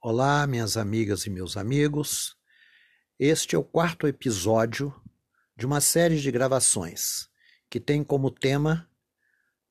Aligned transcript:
Olá, 0.00 0.46
minhas 0.46 0.76
amigas 0.76 1.26
e 1.26 1.30
meus 1.30 1.56
amigos. 1.56 2.36
Este 3.18 3.56
é 3.56 3.58
o 3.58 3.64
quarto 3.64 4.06
episódio 4.06 4.94
de 5.56 5.66
uma 5.66 5.80
série 5.80 6.20
de 6.20 6.30
gravações 6.30 7.28
que 7.68 7.80
tem 7.80 8.04
como 8.04 8.30
tema 8.30 8.88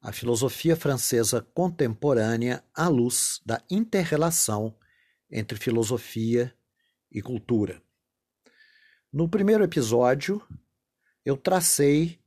a 0.01 0.11
filosofia 0.11 0.75
francesa 0.75 1.47
contemporânea 1.53 2.61
à 2.75 2.89
luz 2.89 3.41
da 3.45 3.63
interrelação 3.69 4.77
entre 5.31 5.57
filosofia 5.57 6.53
e 7.09 7.21
cultura. 7.21 7.81
No 9.13 9.29
primeiro 9.29 9.63
episódio, 9.63 10.45
eu 11.23 11.37
tracei 11.37 12.19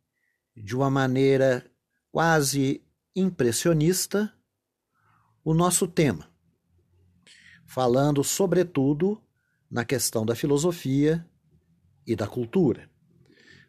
de 0.56 0.74
uma 0.74 0.88
maneira 0.88 1.70
quase 2.10 2.82
impressionista 3.14 4.32
o 5.44 5.52
nosso 5.52 5.86
tema 5.86 6.29
falando 7.70 8.24
sobretudo 8.24 9.22
na 9.70 9.84
questão 9.84 10.26
da 10.26 10.34
filosofia 10.34 11.24
e 12.04 12.16
da 12.16 12.26
cultura. 12.26 12.90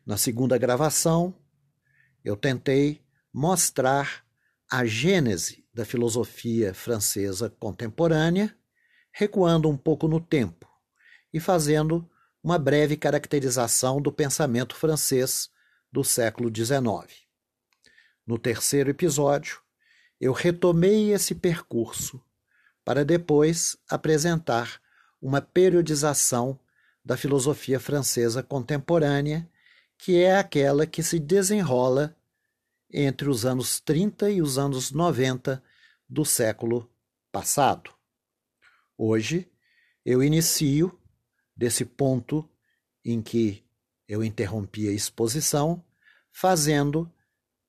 Na 0.04 0.18
segunda 0.18 0.58
gravação, 0.58 1.36
eu 2.26 2.36
tentei 2.36 3.00
mostrar 3.32 4.26
a 4.72 4.84
gênese 4.88 5.64
da 5.72 5.86
filosofia 5.86 6.74
francesa 6.74 7.48
contemporânea, 7.60 8.58
recuando 9.14 9.70
um 9.70 9.78
pouco 9.78 10.08
no 10.08 10.20
tempo 10.20 10.68
e 11.32 11.40
fazendo 11.40 12.10
uma 12.44 12.58
breve 12.58 12.98
caracterização 12.98 14.02
do 14.02 14.12
pensamento 14.12 14.76
francês 14.76 15.48
do 15.92 16.04
século 16.04 16.50
XIX. 16.50 17.22
No 18.26 18.40
terceiro 18.40 18.90
episódio, 18.90 19.62
eu 20.20 20.34
retomei 20.34 21.14
esse 21.14 21.36
percurso 21.36 22.20
para 22.92 23.06
depois 23.06 23.78
apresentar 23.90 24.82
uma 25.22 25.40
periodização 25.40 26.60
da 27.06 27.16
filosofia 27.16 27.80
francesa 27.80 28.44
contemporânea, 28.44 29.50
que 29.98 30.22
é 30.22 30.36
aquela 30.36 30.86
que 30.86 31.02
se 31.02 31.18
desenrola 31.18 32.14
entre 32.92 33.30
os 33.30 33.46
anos 33.46 33.80
30 33.80 34.32
e 34.32 34.42
os 34.42 34.58
anos 34.58 34.92
90 34.92 35.64
do 36.10 36.26
século 36.26 36.92
passado. 37.32 37.92
Hoje 38.98 39.50
eu 40.04 40.22
inicio 40.22 40.92
desse 41.56 41.86
ponto 41.86 42.46
em 43.06 43.22
que 43.22 43.64
eu 44.06 44.22
interrompi 44.22 44.90
a 44.90 44.92
exposição, 44.92 45.82
fazendo 46.30 47.10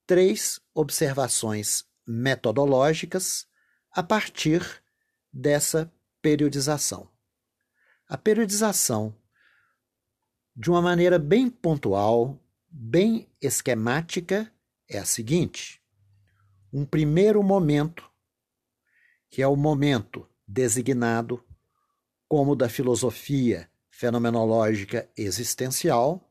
três 0.05 0.61
observações 0.75 1.85
metodológicas 2.05 3.47
a 3.93 4.03
partir 4.03 4.82
dessa 5.33 5.93
periodização. 6.21 7.09
A 8.07 8.19
periodização, 8.19 9.17
de 10.55 10.71
uma 10.71 10.83
maneira 10.83 11.19
bem 11.19 11.49
pontual, 11.49 12.39
bem 12.69 13.29
esquemática, 13.41 14.53
é 14.89 14.99
a 14.99 15.05
seguinte: 15.05 15.83
um 16.73 16.85
primeiro 16.85 17.43
momento, 17.43 18.11
que 19.31 19.41
é 19.41 19.47
o 19.47 19.57
momento 19.57 20.29
designado 20.47 21.43
como 22.29 22.55
da 22.55 22.69
filosofia 22.69 23.71
fenomenológica 23.91 25.09
existencial. 25.17 26.31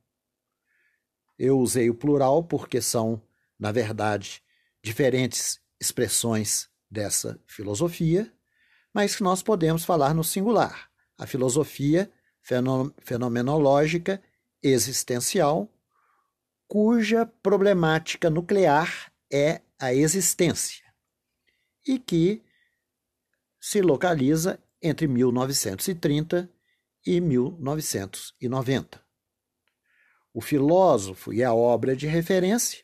Eu 1.38 1.58
usei 1.60 1.90
o 1.90 1.96
plural 1.96 2.44
porque 2.44 2.82
são, 2.82 3.22
na 3.58 3.72
verdade, 3.72 4.44
diferentes 4.84 5.60
expressões 5.80 6.70
dessa 6.90 7.40
filosofia 7.48 8.32
mas 8.94 9.16
que 9.16 9.23
nós 9.23 9.42
podemos 9.42 9.86
falar 9.86 10.14
no 10.14 10.23
singular. 10.23 10.89
A 11.17 11.25
filosofia 11.25 12.11
fenomenológica 13.00 14.22
existencial, 14.61 15.72
cuja 16.67 17.25
problemática 17.25 18.30
nuclear 18.30 19.12
é 19.31 19.62
a 19.80 19.94
existência, 19.94 20.84
e 21.88 22.00
que 22.00 22.44
se 23.59 23.81
localiza 23.81 24.59
entre 24.81 25.07
1930 25.07 26.50
e 27.06 27.22
1990. 27.22 29.01
O 30.34 30.41
filósofo 30.41 31.34
e 31.34 31.44
a 31.44 31.53
obra 31.53 31.96
de 31.96 32.07
referência, 32.07 32.84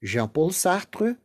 Jean-Paul 0.00 0.52
Sartre, 0.52 1.16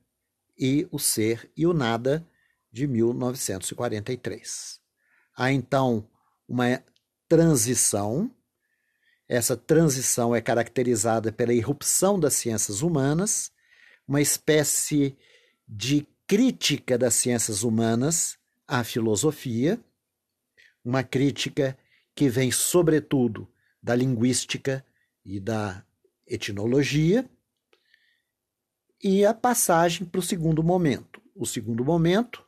e 0.57 0.87
O 0.91 0.99
Ser 0.99 1.51
e 1.57 1.65
o 1.65 1.73
Nada, 1.73 2.27
de 2.73 2.87
1943. 2.87 4.81
Há 5.37 5.51
então 5.51 6.09
uma 6.47 6.83
transição. 7.29 8.31
Essa 9.29 9.55
transição 9.55 10.35
é 10.35 10.41
caracterizada 10.41 11.31
pela 11.31 11.53
irrupção 11.53 12.19
das 12.19 12.33
ciências 12.33 12.81
humanas, 12.81 13.51
uma 14.07 14.19
espécie 14.19 15.15
de 15.67 16.07
crítica 16.27 16.97
das 16.97 17.13
ciências 17.13 17.61
humanas 17.61 18.39
à 18.67 18.83
filosofia, 18.83 19.79
uma 20.83 21.03
crítica 21.03 21.77
que 22.15 22.27
vem, 22.27 22.51
sobretudo, 22.51 23.47
da 23.81 23.95
linguística 23.95 24.83
e 25.23 25.39
da 25.39 25.85
etnologia, 26.27 27.29
e 29.01 29.25
a 29.25 29.33
passagem 29.33 30.05
para 30.05 30.19
o 30.19 30.23
segundo 30.23 30.63
momento. 30.63 31.21
O 31.35 31.45
segundo 31.45 31.83
momento 31.83 32.42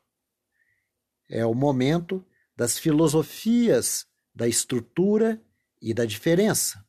é 1.30 1.46
o 1.46 1.54
momento 1.54 2.26
das 2.56 2.78
filosofias 2.78 4.06
da 4.34 4.48
estrutura 4.48 5.42
e 5.82 5.94
da 5.94 6.06
diferença. 6.06 6.86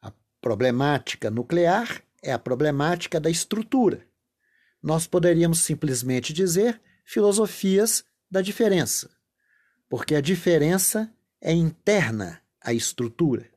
A 0.00 0.12
problemática 0.40 1.30
nuclear 1.30 2.02
é 2.22 2.32
a 2.32 2.38
problemática 2.38 3.20
da 3.20 3.30
estrutura. 3.30 4.06
Nós 4.82 5.06
poderíamos 5.06 5.60
simplesmente 5.60 6.32
dizer 6.32 6.80
filosofias 7.04 8.04
da 8.30 8.40
diferença, 8.40 9.10
porque 9.88 10.14
a 10.14 10.20
diferença 10.20 11.12
é 11.40 11.52
interna 11.52 12.40
à 12.60 12.72
estrutura. 12.72 13.50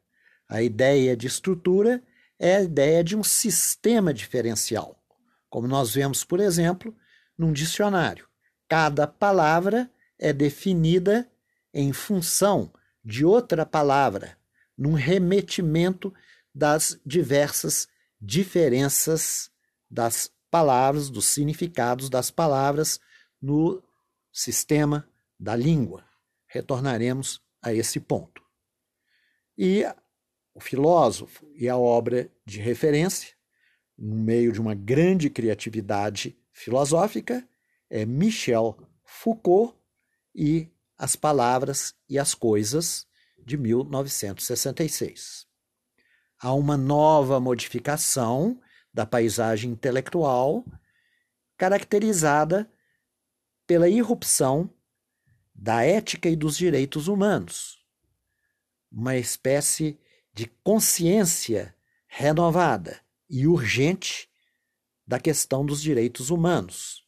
A 0.47 0.61
ideia 0.61 1.15
de 1.15 1.27
estrutura 1.27 2.03
é 2.37 2.57
a 2.57 2.63
ideia 2.63 3.03
de 3.03 3.15
um 3.15 3.23
sistema 3.23 4.13
diferencial, 4.13 5.01
como 5.49 5.67
nós 5.67 5.93
vemos, 5.93 6.23
por 6.23 6.39
exemplo, 6.39 6.95
num 7.37 7.53
dicionário. 7.53 8.27
Cada 8.67 9.07
palavra 9.07 9.91
é 10.17 10.33
definida 10.33 11.29
em 11.73 11.93
função 11.93 12.71
de 13.03 13.23
outra 13.23 13.65
palavra, 13.65 14.37
num 14.77 14.93
remetimento 14.93 16.13
das 16.53 16.99
diversas 17.05 17.87
diferenças 18.19 19.51
das 19.89 20.31
palavras, 20.49 21.09
dos 21.09 21.25
significados 21.25 22.09
das 22.09 22.31
palavras 22.31 22.99
no 23.41 23.83
sistema 24.31 25.07
da 25.39 25.55
língua. 25.55 26.03
Retornaremos 26.47 27.41
a 27.61 27.73
esse 27.73 27.99
ponto. 27.99 28.41
E 29.57 29.83
o 30.53 30.59
filósofo 30.59 31.45
e 31.53 31.67
a 31.67 31.77
obra 31.77 32.31
de 32.45 32.59
referência, 32.59 33.35
no 33.97 34.15
meio 34.15 34.51
de 34.51 34.59
uma 34.59 34.73
grande 34.73 35.29
criatividade 35.29 36.37
filosófica, 36.51 37.47
é 37.95 38.05
Michel 38.05 38.77
Foucault 39.05 39.73
e 40.35 40.69
As 40.97 41.15
Palavras 41.15 41.95
e 42.09 42.19
as 42.19 42.33
Coisas, 42.33 43.07
de 43.45 43.55
1966. 43.57 45.47
Há 46.37 46.53
uma 46.53 46.75
nova 46.75 47.39
modificação 47.39 48.59
da 48.93 49.05
paisagem 49.05 49.71
intelectual 49.71 50.65
caracterizada 51.55 52.69
pela 53.65 53.87
irrupção 53.87 54.69
da 55.53 55.81
ética 55.81 56.27
e 56.27 56.35
dos 56.35 56.57
direitos 56.57 57.07
humanos, 57.07 57.81
uma 58.91 59.15
espécie 59.15 59.97
de 60.33 60.47
consciência 60.65 61.73
renovada 62.07 62.99
e 63.29 63.47
urgente 63.47 64.29
da 65.07 65.17
questão 65.17 65.65
dos 65.65 65.81
direitos 65.81 66.29
humanos 66.29 67.04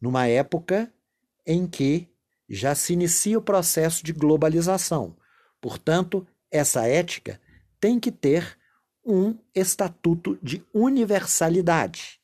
numa 0.00 0.26
época 0.26 0.92
em 1.46 1.66
que 1.66 2.08
já 2.48 2.74
se 2.74 2.92
inicia 2.92 3.38
o 3.38 3.42
processo 3.42 4.04
de 4.04 4.12
globalização. 4.12 5.16
Portanto, 5.60 6.26
essa 6.50 6.86
ética 6.86 7.40
tem 7.80 7.98
que 7.98 8.10
ter 8.10 8.58
um 9.04 9.36
estatuto 9.54 10.38
de 10.42 10.64
universalidade. 10.72 12.20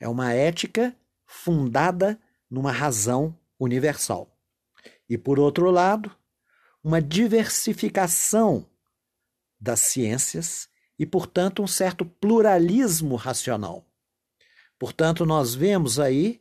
É 0.00 0.08
uma 0.08 0.32
ética 0.32 0.96
fundada 1.26 2.18
numa 2.50 2.72
razão 2.72 3.38
universal. 3.58 4.36
E, 5.08 5.16
por 5.16 5.38
outro 5.38 5.70
lado, 5.70 6.14
uma 6.82 7.00
diversificação 7.00 8.66
das 9.60 9.80
ciências 9.80 10.68
e, 10.98 11.06
portanto, 11.06 11.62
um 11.62 11.66
certo 11.66 12.04
pluralismo 12.04 13.14
racional. 13.14 13.86
Portanto, 14.78 15.24
nós 15.24 15.54
vemos 15.54 16.00
aí 16.00 16.40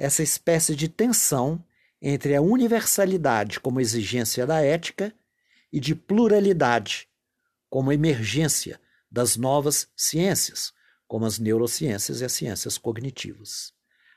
essa 0.00 0.22
espécie 0.22 0.74
de 0.74 0.88
tensão 0.88 1.62
entre 2.00 2.34
a 2.34 2.40
universalidade 2.40 3.60
como 3.60 3.82
exigência 3.82 4.46
da 4.46 4.58
ética 4.62 5.14
e 5.70 5.78
de 5.78 5.94
pluralidade 5.94 7.06
como 7.68 7.92
emergência 7.92 8.80
das 9.10 9.36
novas 9.36 9.88
ciências, 9.94 10.72
como 11.06 11.26
as 11.26 11.38
neurociências 11.38 12.22
e 12.22 12.24
as 12.24 12.32
ciências 12.32 12.78
cognitivas. 12.78 13.74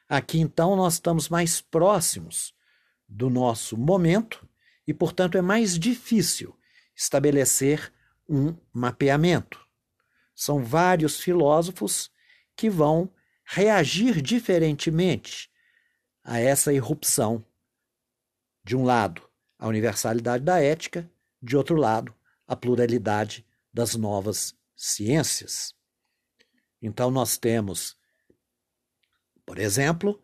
Aqui, 0.08 0.40
então, 0.40 0.78
nós 0.78 0.94
estamos 0.94 1.28
mais 1.28 1.60
próximos 1.60 2.56
do 3.06 3.30
nosso 3.30 3.76
momento 3.76 4.48
e, 4.88 4.94
portanto, 4.94 5.38
é 5.38 5.42
mais 5.42 5.78
difícil 5.78 6.58
estabelecer 6.96 7.92
um 8.30 8.56
mapeamento. 8.72 9.60
São 10.34 10.64
vários 10.64 11.20
filósofos 11.20 12.10
que 12.56 12.70
vão 12.70 13.12
reagir 13.44 14.22
diferentemente 14.22 15.52
a 16.24 16.40
essa 16.40 16.72
irrupção. 16.72 17.46
De 18.64 18.75
um 18.75 18.84
lado, 18.84 19.22
a 19.60 19.68
universalidade 19.68 20.44
da 20.44 20.62
ética, 20.62 21.10
de 21.42 21.58
outro 21.58 21.75
lado, 21.75 22.16
a 22.48 22.56
pluralidade 22.56 23.46
das 23.74 23.96
novas 23.96 24.56
ciências. 24.75 25.75
Então, 26.81 27.12
nós 27.12 27.38
temos, 27.38 27.98
por 29.46 29.58
exemplo, 29.58 30.22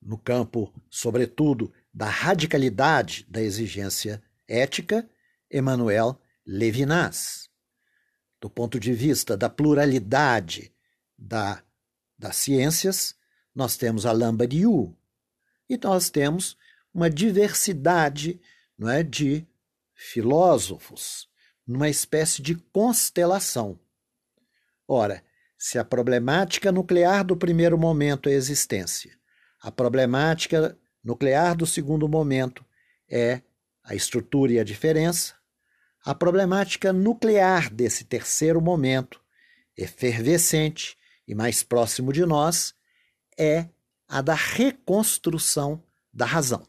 no 0.00 0.16
campo, 0.16 0.72
sobretudo, 0.88 1.72
da 1.92 2.06
radicalidade 2.06 3.26
da 3.28 3.42
exigência 3.42 4.22
ética, 4.48 5.08
Emmanuel 5.50 6.18
Levinas. 6.46 7.50
Do 8.40 8.48
ponto 8.48 8.80
de 8.80 8.92
vista 8.92 9.36
da 9.36 9.48
pluralidade 9.48 10.74
da, 11.16 11.62
das 12.18 12.36
ciências, 12.36 13.14
nós 13.54 13.76
temos 13.76 14.06
Alain 14.06 14.34
Badiou 14.34 14.96
e 15.68 15.78
nós 15.82 16.10
temos 16.10 16.56
uma 16.92 17.08
diversidade 17.08 18.40
não 18.78 18.88
é, 18.88 19.02
de 19.02 19.46
filósofos, 19.94 21.28
numa 21.66 21.88
espécie 21.88 22.42
de 22.42 22.54
constelação. 22.54 23.78
Ora, 24.86 25.22
se 25.56 25.78
a 25.78 25.84
problemática 25.84 26.72
nuclear 26.72 27.24
do 27.24 27.36
primeiro 27.36 27.78
momento 27.78 28.28
é 28.28 28.32
a 28.32 28.36
existência, 28.36 29.16
a 29.60 29.70
problemática 29.70 30.76
nuclear 31.04 31.56
do 31.56 31.66
segundo 31.66 32.08
momento 32.08 32.64
é 33.08 33.42
a 33.84 33.94
estrutura 33.94 34.52
e 34.52 34.58
a 34.58 34.64
diferença, 34.64 35.34
a 36.04 36.14
problemática 36.14 36.92
nuclear 36.92 37.72
desse 37.72 38.04
terceiro 38.04 38.60
momento, 38.60 39.20
efervescente 39.76 40.96
e 41.26 41.34
mais 41.34 41.62
próximo 41.62 42.12
de 42.12 42.26
nós, 42.26 42.74
é 43.38 43.68
a 44.12 44.20
da 44.20 44.34
reconstrução 44.34 45.82
da 46.12 46.26
razão. 46.26 46.62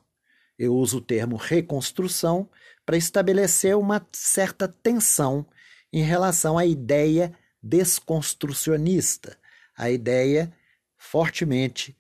Eu 0.58 0.74
uso 0.74 1.00
o 1.00 1.02
termo 1.02 1.36
reconstrução 1.36 2.50
para 2.86 2.96
estabelecer 2.96 3.76
uma 3.76 4.08
certa 4.14 4.66
tensão 4.66 5.46
em 5.92 6.02
relação 6.02 6.58
à 6.58 6.66
ideia 6.66 7.38
desconstrucionista, 7.62 9.38
a 9.76 9.92
ideia 9.92 10.54
fortemente 10.96 11.98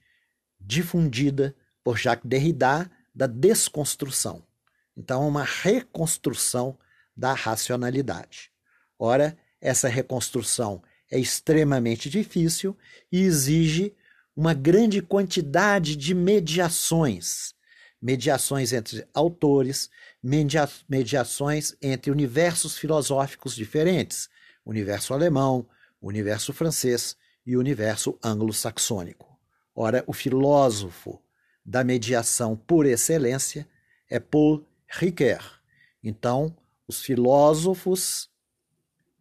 difundida 0.57 1.53
por 1.83 1.97
Jacques 1.97 2.29
Derrida 2.29 2.89
da 3.13 3.27
desconstrução. 3.27 4.47
Então, 4.95 5.27
uma 5.27 5.43
reconstrução 5.43 6.79
da 7.17 7.33
racionalidade. 7.33 8.49
Ora, 8.97 9.37
essa 9.59 9.89
reconstrução 9.89 10.81
é 11.11 11.19
extremamente 11.19 12.09
difícil 12.09 12.77
e 13.11 13.19
exige 13.23 13.93
uma 14.35 14.53
grande 14.53 15.01
quantidade 15.01 15.95
de 15.95 16.13
mediações. 16.13 17.53
Mediações 18.01 18.73
entre 18.73 19.07
autores, 19.13 19.89
media 20.21 20.69
mediações 20.89 21.75
entre 21.81 22.11
universos 22.11 22.77
filosóficos 22.77 23.55
diferentes, 23.55 24.29
universo 24.65 25.13
alemão, 25.13 25.67
universo 26.01 26.51
francês 26.51 27.15
e 27.45 27.55
universo 27.55 28.17
anglo-saxônico. 28.21 29.39
Ora, 29.73 30.03
o 30.05 30.13
filósofo 30.13 31.21
da 31.65 31.83
mediação 31.83 32.57
por 32.57 32.85
excelência 32.85 33.67
é 34.09 34.19
Paul 34.19 34.65
Ricoeur. 34.87 35.61
Então, 36.03 36.55
os 36.87 37.01
filósofos, 37.01 38.29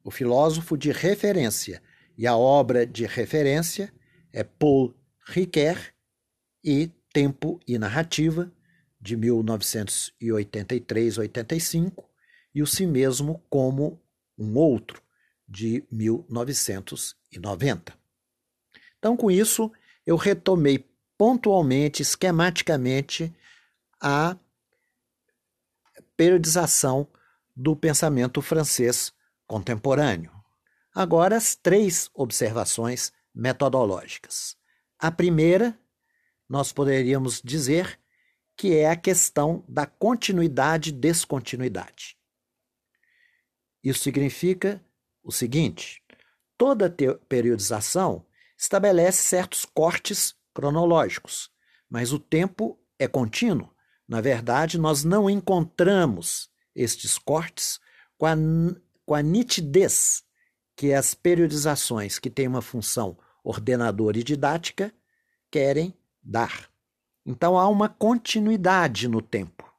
o 0.02 0.10
filósofo 0.10 0.76
de 0.76 0.90
referência 0.90 1.80
e 2.18 2.26
a 2.26 2.36
obra 2.36 2.84
de 2.84 3.06
referência 3.06 3.92
é 4.32 4.42
Paul 4.42 4.94
Ricoeur 5.26 5.92
e 6.64 6.90
Tempo 7.12 7.60
e 7.66 7.76
Narrativa, 7.78 8.50
de 9.00 9.16
1983-85, 9.16 12.04
e 12.54 12.62
o 12.62 12.66
Si 12.66 12.86
Mesmo 12.86 13.42
como 13.50 14.00
um 14.38 14.56
Outro, 14.56 15.02
de 15.46 15.84
1990. 15.90 17.92
Então, 18.98 19.14
com 19.16 19.30
isso, 19.30 19.70
eu 20.06 20.16
retomei 20.16 20.88
pontualmente, 21.18 22.00
esquematicamente, 22.02 23.34
a 24.00 24.36
periodização 26.16 27.06
do 27.54 27.76
pensamento 27.76 28.40
francês 28.40 29.12
contemporâneo. 29.46 30.32
Agora, 30.94 31.36
as 31.36 31.54
três 31.54 32.08
observações 32.14 33.12
metodológicas. 33.34 34.56
A 35.02 35.10
primeira, 35.10 35.76
nós 36.48 36.72
poderíamos 36.72 37.42
dizer 37.42 37.98
que 38.56 38.76
é 38.76 38.88
a 38.88 38.94
questão 38.94 39.64
da 39.68 39.84
continuidade 39.84 40.90
e 40.90 40.92
descontinuidade. 40.92 42.16
Isso 43.82 43.98
significa 43.98 44.80
o 45.20 45.32
seguinte: 45.32 46.00
toda 46.56 46.88
periodização 47.28 48.24
estabelece 48.56 49.24
certos 49.24 49.64
cortes 49.64 50.36
cronológicos, 50.54 51.50
mas 51.90 52.12
o 52.12 52.18
tempo 52.20 52.80
é 52.96 53.08
contínuo. 53.08 53.74
Na 54.06 54.20
verdade, 54.20 54.78
nós 54.78 55.02
não 55.02 55.28
encontramos 55.28 56.48
estes 56.76 57.18
cortes 57.18 57.80
com 58.16 58.26
a, 58.26 58.36
com 59.04 59.16
a 59.16 59.20
nitidez 59.20 60.22
que 60.76 60.94
as 60.94 61.12
periodizações 61.12 62.20
que 62.20 62.30
têm 62.30 62.46
uma 62.46 62.62
função 62.62 63.18
ordenadora 63.42 64.18
e 64.18 64.22
didática 64.22 64.92
querem 65.50 65.94
dar. 66.22 66.68
Então 67.24 67.58
há 67.58 67.68
uma 67.68 67.88
continuidade 67.88 69.08
no 69.08 69.20
tempo. 69.20 69.70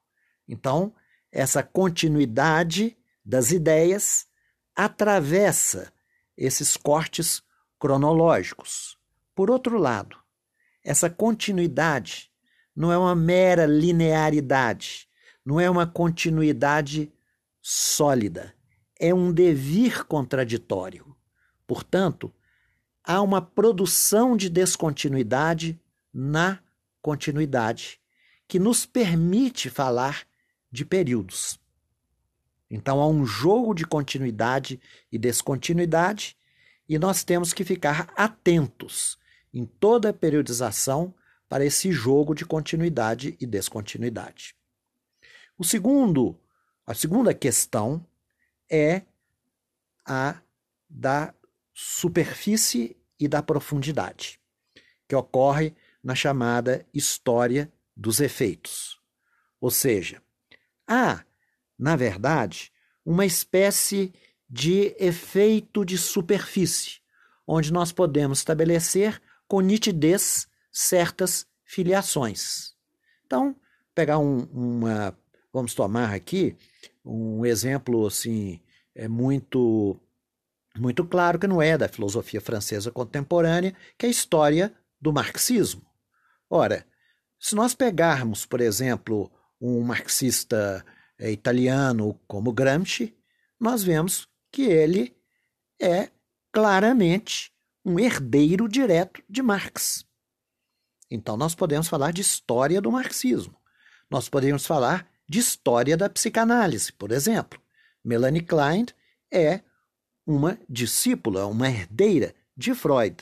Então, 0.48 0.94
essa 1.31 1.64
continuidade 1.64 2.97
das 3.26 3.52
ideias 3.52 4.28
atravessa 4.76 5.92
esses 6.38 6.76
cortes 6.76 7.42
cronológicos. 7.80 8.97
Por 9.35 9.49
outro 9.49 9.78
lado, 9.78 10.18
essa 10.83 11.09
continuidade 11.09 12.31
não 12.76 12.92
é 12.92 12.97
uma 12.97 13.16
mera 13.16 13.66
linearidade, 13.66 15.07
não 15.45 15.59
é 15.59 15.69
uma 15.69 15.85
continuidade 15.88 17.11
sólida, 17.61 18.54
é 18.99 19.14
um 19.14 19.31
devir 19.31 20.06
contraditório. 20.06 21.16
Portanto, 21.66 22.33
há 23.04 23.22
uma 23.22 23.42
produção 23.42 24.38
de 24.38 24.50
descontinuidade 24.50 25.80
na 26.14 26.60
continuidade, 27.02 28.00
que 28.48 28.60
nos 28.60 28.86
permite 28.86 29.69
falar 29.69 30.26
de 30.72 30.86
períodos. 30.86 31.60
Então 32.69 33.00
há 33.02 33.07
um 33.07 33.26
jogo 33.26 33.74
de 33.74 33.86
continuidade 33.86 34.80
e 35.12 35.18
descontinuidade, 35.18 36.38
e 36.88 36.98
nós 36.98 37.24
temos 37.24 37.54
que 37.54 37.64
ficar 37.64 38.12
atentos 38.16 39.18
em 39.54 39.66
toda 39.66 40.10
a 40.10 40.14
periodização 40.14 41.14
para 41.48 41.66
esse 41.66 41.92
jogo 41.92 42.33
de 42.33 42.45
continuidade 42.45 43.38
e 43.40 43.45
descontinuidade. 43.45 44.56
O 45.57 45.64
segundo, 45.64 46.38
a 46.86 46.94
segunda 46.94 47.33
questão 47.33 48.04
é 48.69 49.04
a 50.06 50.42
da 50.90 51.33
superfície 51.73 52.95
e 53.19 53.27
da 53.27 53.42
profundidade, 53.42 54.39
que 55.07 55.15
ocorre 55.15 55.73
na 56.03 56.15
chamada 56.15 56.85
história 56.94 57.71
dos 57.95 58.19
efeitos. 58.19 58.99
Ou 59.59 59.71
seja, 59.71 60.21
há, 60.87 61.23
na 61.77 61.95
verdade, 61.95 62.71
uma 63.06 63.25
espécie 63.25 64.13
de 64.49 64.95
efeito 64.99 65.85
de 65.85 65.97
superfície, 65.97 67.01
onde 67.47 67.71
nós 67.71 67.92
podemos 67.92 68.39
estabelecer 68.39 69.21
com 69.47 69.61
nitidez 69.61 70.47
certas 70.71 71.45
filiações. 71.63 72.75
Então, 73.25 73.56
pegar 73.95 74.19
um, 74.19 74.44
uma, 74.51 75.18
vamos 75.51 75.73
tomar 75.73 76.13
aqui 76.13 76.56
um 77.03 77.45
exemplo 77.45 78.06
assim 78.06 78.59
é 78.95 79.07
muito 79.07 79.99
muito 80.77 81.06
claro 81.06 81.37
que 81.37 81.47
não 81.47 81.61
é 81.61 81.77
da 81.77 81.87
filosofia 81.87 82.42
francesa 82.42 82.92
contemporânea, 82.92 83.75
que 83.97 84.06
é 84.06 84.09
a 84.09 84.11
história 84.11 84.73
do 84.99 85.13
marxismo. 85.13 85.85
Ora, 86.49 86.85
Se 87.39 87.56
nós 87.56 87.75
pegarmos, 87.75 88.45
por 88.45 88.61
exemplo, 88.61 89.30
um 89.59 89.81
marxista 89.81 90.85
é, 91.19 91.30
italiano 91.30 92.18
como 92.25 92.53
Gramsci, 92.53 93.13
nós 93.59 93.83
vemos 93.83 94.30
que 94.49 94.61
ele 94.61 95.13
é 95.81 96.09
claramente 96.53 97.51
um 97.83 97.99
herdeiro 97.99 98.69
direto 98.69 99.21
de 99.30 99.42
Marx. 99.42 100.06
Então, 101.11 101.35
nós 101.35 101.53
podemos 101.53 101.89
falar 101.89 102.13
de 102.13 102.21
história 102.21 102.80
do 102.80 102.92
marxismo. 102.92 103.56
Nós 104.09 104.30
podemos 104.30 104.65
falar 104.65 105.06
de 105.27 105.39
história 105.39 105.97
da 105.97 106.09
psicanálise, 106.09 106.94
por 106.94 107.11
exemplo. 107.11 107.61
Melanie 108.03 108.42
Klein 108.42 108.85
é 109.31 109.61
uma 110.25 110.59
discípula, 110.69 111.45
uma 111.45 111.68
herdeira 111.68 112.33
de 112.56 112.73
Freud. 112.73 113.18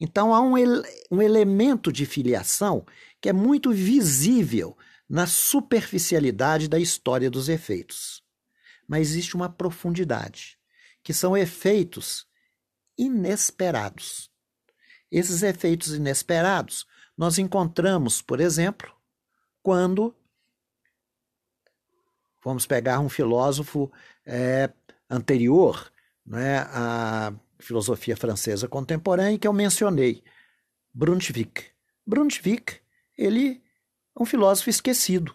Então 0.00 0.34
há 0.34 0.40
um, 0.40 0.56
ele 0.56 0.82
um 1.10 1.22
elemento 1.22 1.92
de 1.92 2.04
filiação 2.04 2.84
que 3.20 3.28
é 3.28 3.32
muito 3.32 3.72
visível 3.72 4.76
na 5.08 5.26
superficialidade 5.26 6.68
da 6.68 6.78
história 6.78 7.30
dos 7.30 7.48
efeitos. 7.48 8.22
Mas 8.86 9.08
existe 9.08 9.34
uma 9.34 9.48
profundidade, 9.48 10.58
que 11.02 11.12
são 11.12 11.36
efeitos 11.36 12.26
inesperados. 12.98 14.30
Esses 15.10 15.42
efeitos 15.42 15.94
inesperados 15.94 16.86
nós 17.16 17.38
encontramos, 17.38 18.20
por 18.20 18.40
exemplo, 18.40 18.92
quando 19.62 20.14
vamos 22.44 22.66
pegar 22.66 23.00
um 23.00 23.08
filósofo 23.08 23.90
é, 24.24 24.70
anterior 25.08 25.90
né, 26.26 26.58
à 26.70 27.32
filosofia 27.58 28.16
francesa 28.16 28.68
contemporânea 28.68 29.38
que 29.38 29.46
eu 29.46 29.52
mencionei, 29.52 30.22
Brunswick. 30.92 31.66
Brunswick, 32.06 32.80
ele 33.16 33.62
é 34.18 34.22
um 34.22 34.26
filósofo 34.26 34.70
esquecido, 34.70 35.34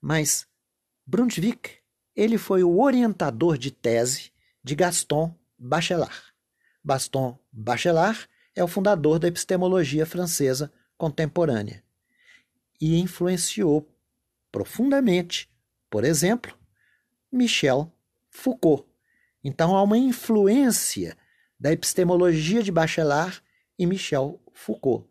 mas 0.00 0.46
Brunswick, 1.06 1.78
ele 2.14 2.38
foi 2.38 2.62
o 2.62 2.80
orientador 2.80 3.58
de 3.58 3.70
tese 3.70 4.32
de 4.62 4.74
Gaston 4.74 5.34
Bachelard. 5.58 6.16
Gaston 6.84 7.38
Bachelard 7.52 8.28
é 8.54 8.64
o 8.64 8.68
fundador 8.68 9.18
da 9.18 9.28
epistemologia 9.28 10.06
francesa 10.06 10.72
contemporânea 10.96 11.84
e 12.80 12.98
influenciou 12.98 13.86
profundamente, 14.50 15.50
por 15.90 16.04
exemplo, 16.04 16.56
Michel 17.30 17.92
Foucault. 18.30 18.86
Então 19.48 19.76
há 19.76 19.82
uma 19.84 19.96
influência 19.96 21.16
da 21.56 21.70
epistemologia 21.70 22.64
de 22.64 22.72
Bachelard 22.72 23.40
e 23.78 23.86
Michel 23.86 24.42
Foucault. 24.52 25.08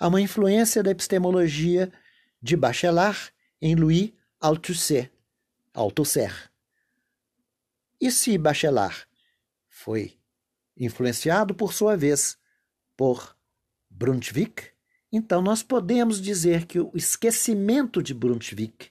Há 0.00 0.08
uma 0.08 0.18
influência 0.18 0.82
da 0.82 0.90
epistemologia 0.90 1.92
de 2.40 2.56
Bachelard 2.56 3.30
em 3.60 3.74
Louis 3.74 4.14
Althusser. 4.40 5.12
Althusser. 5.74 6.50
E 8.00 8.10
se 8.10 8.38
Bachelard 8.38 9.06
foi 9.68 10.18
influenciado, 10.74 11.54
por 11.54 11.74
sua 11.74 11.98
vez, 11.98 12.38
por 12.96 13.36
Brunswick, 13.90 14.70
então 15.12 15.42
nós 15.42 15.62
podemos 15.62 16.18
dizer 16.18 16.64
que 16.64 16.80
o 16.80 16.92
esquecimento 16.94 18.02
de 18.02 18.14
Brunswick, 18.14 18.90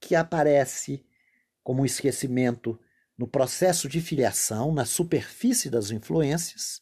que 0.00 0.16
aparece 0.16 1.06
como 1.62 1.82
um 1.82 1.86
esquecimento 1.86 2.76
no 3.20 3.28
processo 3.28 3.86
de 3.86 4.00
filiação, 4.00 4.72
na 4.72 4.86
superfície 4.86 5.68
das 5.68 5.90
influências, 5.90 6.80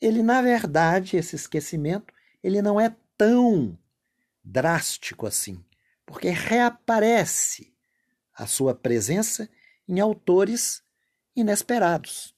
ele, 0.00 0.22
na 0.22 0.40
verdade, 0.40 1.18
esse 1.18 1.36
esquecimento, 1.36 2.14
ele 2.42 2.62
não 2.62 2.80
é 2.80 2.96
tão 3.14 3.78
drástico 4.42 5.26
assim, 5.26 5.62
porque 6.06 6.30
reaparece 6.30 7.76
a 8.32 8.46
sua 8.46 8.74
presença 8.74 9.46
em 9.86 10.00
autores 10.00 10.82
inesperados. 11.36 12.34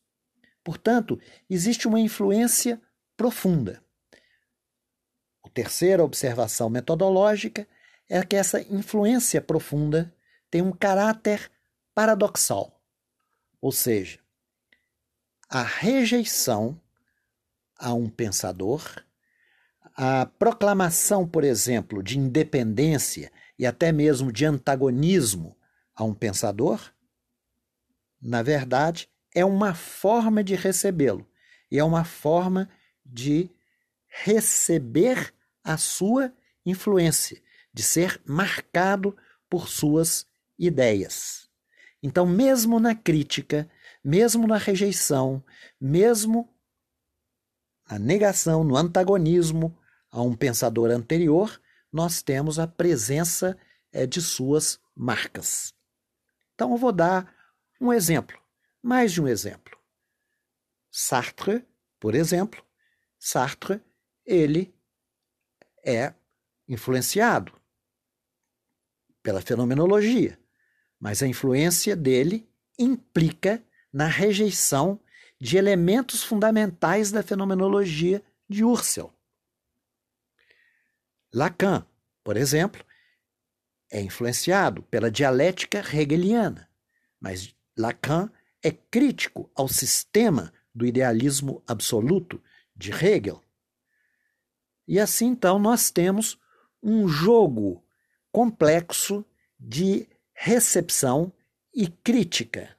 Portanto, 0.64 1.20
existe 1.48 1.86
uma 1.86 2.00
influência 2.00 2.82
profunda. 3.16 3.84
A 5.44 5.48
terceira 5.48 6.02
observação 6.02 6.68
metodológica 6.68 7.68
é 8.08 8.20
que 8.24 8.34
essa 8.34 8.60
influência 8.62 9.40
profunda 9.40 10.12
tem 10.50 10.60
um 10.60 10.72
caráter 10.72 11.52
paradoxal. 11.94 12.75
Ou 13.60 13.72
seja, 13.72 14.18
a 15.48 15.62
rejeição 15.62 16.80
a 17.78 17.92
um 17.92 18.08
pensador, 18.08 18.82
a 19.96 20.26
proclamação, 20.26 21.26
por 21.26 21.44
exemplo, 21.44 22.02
de 22.02 22.18
independência 22.18 23.32
e 23.58 23.64
até 23.64 23.92
mesmo 23.92 24.32
de 24.32 24.44
antagonismo 24.44 25.56
a 25.94 26.04
um 26.04 26.14
pensador, 26.14 26.92
na 28.20 28.42
verdade, 28.42 29.08
é 29.34 29.44
uma 29.44 29.74
forma 29.74 30.42
de 30.42 30.54
recebê-lo 30.54 31.26
e 31.70 31.78
é 31.78 31.84
uma 31.84 32.04
forma 32.04 32.68
de 33.04 33.50
receber 34.08 35.32
a 35.62 35.76
sua 35.76 36.32
influência, 36.64 37.42
de 37.72 37.82
ser 37.82 38.20
marcado 38.24 39.16
por 39.48 39.68
suas 39.68 40.26
ideias. 40.58 41.45
Então, 42.06 42.24
mesmo 42.24 42.78
na 42.78 42.94
crítica, 42.94 43.68
mesmo 44.04 44.46
na 44.46 44.58
rejeição, 44.58 45.44
mesmo 45.80 46.48
na 47.90 47.98
negação, 47.98 48.62
no 48.62 48.76
antagonismo 48.76 49.76
a 50.08 50.22
um 50.22 50.32
pensador 50.32 50.92
anterior, 50.92 51.60
nós 51.92 52.22
temos 52.22 52.60
a 52.60 52.66
presença 52.68 53.58
é, 53.90 54.06
de 54.06 54.22
suas 54.22 54.78
marcas. 54.94 55.74
Então, 56.54 56.70
eu 56.70 56.76
vou 56.76 56.92
dar 56.92 57.34
um 57.80 57.92
exemplo, 57.92 58.40
mais 58.80 59.10
de 59.10 59.20
um 59.20 59.26
exemplo. 59.26 59.76
Sartre, 60.92 61.66
por 61.98 62.14
exemplo, 62.14 62.64
Sartre, 63.18 63.82
ele 64.24 64.72
é 65.84 66.14
influenciado 66.68 67.52
pela 69.24 69.42
fenomenologia 69.42 70.38
mas 71.00 71.22
a 71.22 71.26
influência 71.26 71.94
dele 71.94 72.48
implica 72.78 73.62
na 73.92 74.06
rejeição 74.06 75.00
de 75.40 75.56
elementos 75.56 76.22
fundamentais 76.22 77.10
da 77.10 77.22
fenomenologia 77.22 78.22
de 78.48 78.64
Husserl. 78.64 79.10
Lacan, 81.32 81.86
por 82.24 82.36
exemplo, 82.36 82.84
é 83.90 84.00
influenciado 84.00 84.82
pela 84.84 85.10
dialética 85.10 85.78
hegeliana, 85.78 86.68
mas 87.20 87.54
Lacan 87.76 88.30
é 88.62 88.70
crítico 88.70 89.50
ao 89.54 89.68
sistema 89.68 90.52
do 90.74 90.86
idealismo 90.86 91.62
absoluto 91.66 92.42
de 92.74 92.90
Hegel. 92.90 93.42
E 94.88 94.98
assim, 95.00 95.26
então, 95.26 95.58
nós 95.58 95.90
temos 95.90 96.38
um 96.82 97.08
jogo 97.08 97.84
complexo 98.30 99.24
de 99.58 100.08
recepção 100.36 101.32
e 101.74 101.88
crítica. 101.88 102.76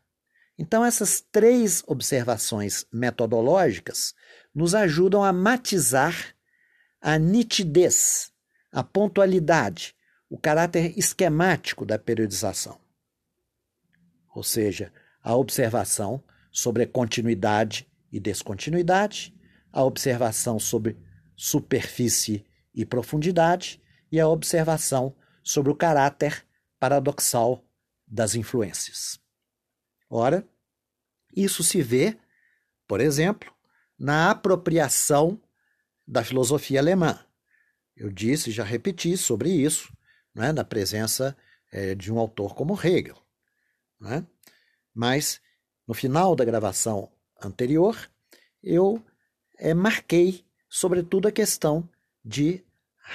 Então, 0.58 0.86
essas 0.86 1.20
três 1.20 1.84
observações 1.88 2.86
metodológicas 2.92 4.14
nos 4.54 4.74
ajudam 4.74 5.24
a 5.24 5.34
matizar 5.34 6.36
a 7.02 7.18
nitidez, 7.18 8.32
a 8.72 8.84
pontualidade, 8.84 9.96
o 10.30 10.38
caráter 10.38 10.98
esquemático 10.98 11.86
da 11.86 11.98
periodização. 11.98 12.80
Ou 14.34 14.44
seja, 14.44 14.92
a 15.22 15.36
observação 15.36 16.24
sobre 16.52 16.86
continuidade 16.86 17.88
e 18.12 18.20
descontinuidade, 18.20 19.36
a 19.72 19.84
observação 19.84 20.60
sobre 20.60 20.98
superfície 21.36 22.46
e 22.74 22.86
profundidade 22.86 23.82
e 24.12 24.20
a 24.20 24.28
observação 24.28 25.16
sobre 25.44 25.72
o 25.72 25.76
caráter 25.76 26.47
paradoxal 26.79 27.63
das 28.05 28.36
influências. 28.36 29.19
Ora, 30.10 30.48
isso 31.36 31.63
se 31.63 31.81
vê, 31.81 32.17
por 32.88 33.01
exemplo, 33.01 33.53
na 33.98 34.31
apropriação 34.31 35.41
da 36.07 36.24
filosofia 36.24 36.79
alemã. 36.79 37.19
Eu 37.96 38.10
disse, 38.12 38.51
já 38.51 38.63
repeti 38.63 39.17
sobre 39.17 39.50
isso, 39.50 39.91
né, 40.34 40.51
na 40.51 40.63
presença 40.63 41.36
é, 41.72 41.96
de 41.96 42.13
um 42.13 42.19
autor 42.19 42.55
como 42.55 42.79
Hegel. 42.79 43.17
Né? 44.00 44.25
Mas, 44.93 45.41
no 45.88 45.93
final 45.93 46.36
da 46.36 46.46
gravação 46.46 47.12
anterior, 47.41 48.10
eu 48.63 49.03
é, 49.57 49.74
marquei, 49.74 50.46
sobretudo, 50.69 51.27
a 51.27 51.31
questão 51.31 51.89
de 52.24 52.63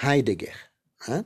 Heidegger. 0.03 0.71
Né? 1.09 1.25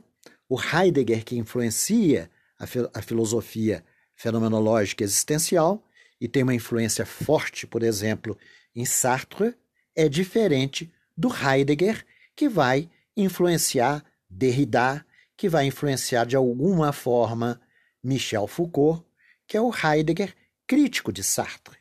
O 0.49 0.57
Heidegger 0.59 1.23
que 1.23 1.37
influencia 1.37 2.29
a, 2.59 2.65
a 2.93 3.01
filosofia 3.01 3.83
fenomenológica 4.15 5.03
existencial 5.03 5.83
e 6.19 6.27
tem 6.27 6.43
uma 6.43 6.55
influência 6.55 7.05
forte, 7.05 7.67
por 7.67 7.83
exemplo, 7.83 8.37
em 8.75 8.85
Sartre, 8.85 9.55
é 9.95 10.07
diferente 10.09 10.91
do 11.15 11.29
Heidegger 11.29 12.05
que 12.35 12.47
vai 12.47 12.89
influenciar 13.15 14.03
Derrida, 14.29 15.05
que 15.35 15.47
vai 15.47 15.65
influenciar 15.65 16.25
de 16.25 16.35
alguma 16.35 16.91
forma 16.91 17.61
Michel 18.03 18.47
Foucault, 18.47 19.03
que 19.47 19.55
é 19.55 19.61
o 19.61 19.71
Heidegger 19.71 20.35
crítico 20.65 21.11
de 21.11 21.23
Sartre. 21.23 21.77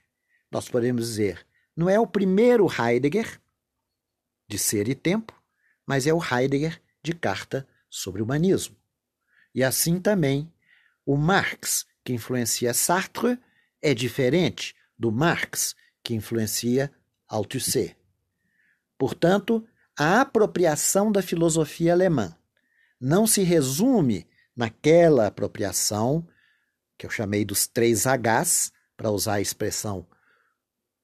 Nós 0.51 0.69
podemos 0.69 1.07
dizer, 1.07 1.47
não 1.77 1.91
é 1.91 1.99
o 1.99 2.07
primeiro 2.07 2.67
Heidegger 2.67 3.41
de 4.49 4.59
Ser 4.59 4.89
e 4.89 4.95
Tempo, 4.95 5.35
mas 5.87 6.07
é 6.07 6.15
o 6.15 6.21
Heidegger 6.23 6.81
de 7.03 7.13
Carta 7.13 7.67
sobre 7.89 8.21
o 8.21 8.25
Humanismo. 8.25 8.77
E 9.55 9.63
assim 9.63 10.01
também 10.01 10.53
o 11.05 11.17
Marx, 11.17 11.87
que 12.05 12.13
influencia 12.13 12.75
Sartre, 12.75 13.39
é 13.81 13.95
diferente 13.95 14.75
do 14.99 15.13
Marx, 15.13 15.75
que 16.03 16.15
influencia 16.15 16.93
Althusser. 17.29 17.97
Portanto, 18.99 19.67
a 19.99 20.21
apropriação 20.21 21.11
da 21.11 21.23
filosofia 21.23 21.93
alemã 21.93 22.37
não 23.01 23.27
se 23.27 23.43
resume 23.43 24.27
naquela 24.55 25.27
apropriação 25.27 26.27
que 26.99 27.05
eu 27.05 27.11
chamei 27.11 27.45
dos 27.45 27.67
três 27.67 28.05
Hs, 28.07 28.73
para 28.97 29.11
usar 29.11 29.35
a 29.35 29.41
expressão 29.41 30.07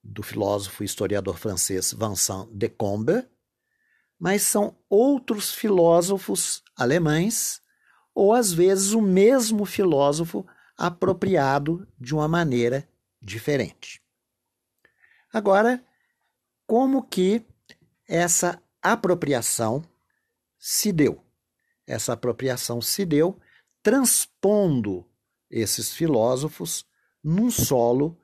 do 0.03 0.23
filósofo 0.23 0.83
e 0.83 0.85
historiador 0.85 1.37
francês 1.37 1.93
Vincent 1.93 2.49
de 2.51 2.67
Combe, 2.67 3.25
mas 4.19 4.41
são 4.41 4.75
outros 4.89 5.53
filósofos 5.53 6.62
alemães, 6.75 7.61
ou 8.13 8.33
às 8.33 8.51
vezes 8.53 8.91
o 8.93 9.01
mesmo 9.01 9.65
filósofo 9.65 10.45
apropriado 10.77 11.87
de 11.99 12.13
uma 12.13 12.27
maneira 12.27 12.87
diferente. 13.21 14.01
Agora, 15.31 15.83
como 16.65 17.03
que 17.03 17.45
essa 18.07 18.61
apropriação 18.81 19.83
se 20.59 20.91
deu? 20.91 21.23
Essa 21.85 22.13
apropriação 22.13 22.81
se 22.81 23.05
deu 23.05 23.39
transpondo 23.81 25.05
esses 25.49 25.93
filósofos 25.93 26.85
num 27.23 27.51
solo 27.51 28.19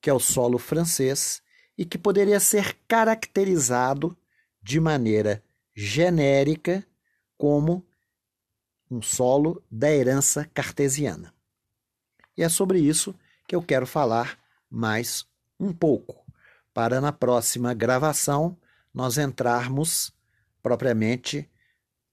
que 0.00 0.10
é 0.10 0.12
o 0.12 0.20
solo 0.20 0.58
francês 0.58 1.42
e 1.78 1.84
que 1.84 1.96
poderia 1.96 2.38
ser 2.38 2.76
caracterizado 2.86 4.16
de 4.62 4.78
maneira 4.78 5.42
genérica 5.74 6.86
como 7.36 7.86
um 8.90 9.02
solo 9.02 9.62
da 9.70 9.90
herança 9.90 10.44
cartesiana. 10.52 11.34
E 12.36 12.42
é 12.42 12.48
sobre 12.48 12.78
isso 12.78 13.14
que 13.46 13.54
eu 13.54 13.62
quero 13.62 13.86
falar 13.86 14.38
mais 14.70 15.26
um 15.58 15.72
pouco, 15.72 16.24
para 16.72 17.00
na 17.00 17.12
próxima 17.12 17.72
gravação 17.74 18.58
nós 18.92 19.18
entrarmos 19.18 20.12
propriamente 20.62 21.50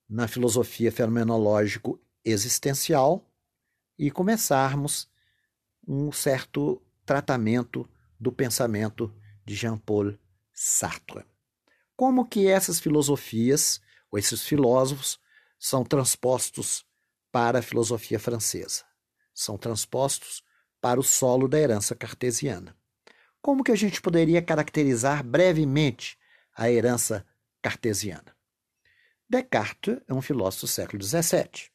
na 0.10 0.28
filosofia 0.28 0.92
fenomenológico 0.92 2.00
existencial 2.24 3.26
e 3.98 4.12
começarmos 4.12 5.10
um 5.88 6.12
certo 6.12 6.82
tratamento 7.06 7.90
do 8.20 8.32
pensamento 8.32 9.14
de 9.46 9.56
Jean-Paul 9.56 10.18
Sartre. 10.54 11.26
Como 11.96 12.28
que 12.28 12.48
essas 12.48 12.80
filosofias, 12.80 13.82
ou 14.12 14.20
esses 14.20 14.44
filósofos, 14.44 15.20
são 15.58 15.84
transpostos 15.84 16.86
para 17.32 17.60
a 17.60 17.62
filosofia 17.62 18.20
francesa? 18.20 18.84
São 19.34 19.58
transpostos 19.58 20.44
para 20.82 21.00
o 21.00 21.04
solo 21.04 21.48
da 21.48 21.58
herança 21.58 21.96
cartesiana. 21.96 22.76
Como 23.42 23.64
que 23.64 23.72
a 23.72 23.76
gente 23.76 24.02
poderia 24.02 24.42
caracterizar 24.42 25.24
brevemente 25.24 26.18
a 26.54 26.70
herança 26.70 27.26
cartesiana? 27.62 28.36
Descartes 29.30 29.98
é 30.08 30.14
um 30.14 30.22
filósofo 30.22 30.66
do 30.66 30.70
século 30.70 31.02
XVII. 31.02 31.70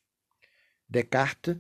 Descartes 0.89 1.57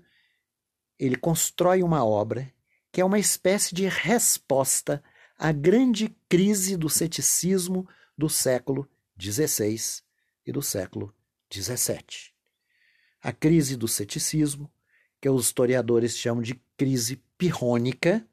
ele 0.99 1.17
constrói 1.17 1.83
uma 1.83 2.05
obra 2.05 2.53
que 2.93 3.01
é 3.01 3.05
uma 3.05 3.19
espécie 3.19 3.75
de 3.75 3.87
resposta 3.87 5.03
à 5.39 5.53
grande 5.53 6.09
crise 6.29 6.77
do 6.77 6.89
ceticismo 6.89 7.89
do 8.17 8.29
século 8.29 8.89
XVI 9.21 10.06
e 10.47 10.53
do 10.53 10.63
século 10.63 11.13
XVII. 11.53 12.33
A 13.23 13.33
crise 13.33 13.77
do 13.77 13.89
ceticismo, 13.89 14.71
que 15.21 15.29
os 15.29 15.47
historiadores 15.47 16.17
chamam 16.17 16.43
de 16.43 16.61
crise 16.77 17.23
pirrônica, 17.37 18.27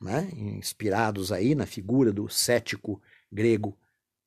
né, 0.00 0.30
inspirados 0.32 1.32
aí 1.32 1.54
na 1.54 1.66
figura 1.66 2.12
do 2.12 2.28
cético 2.28 3.00
grego 3.32 3.76